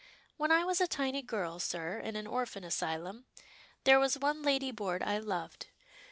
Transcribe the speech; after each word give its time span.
"When 0.37 0.49
I 0.49 0.63
was 0.65 0.81
a 0.81 0.87
tiny 0.87 1.21
girl, 1.21 1.59
sir, 1.59 1.99
in 1.99 2.15
an 2.15 2.25
orphan 2.25 2.63
asylum, 2.63 3.27
there 3.83 3.99
was 3.99 4.17
one 4.17 4.41
ladyboard 4.41 5.03
I 5.03 5.19
loved. 5.19 5.67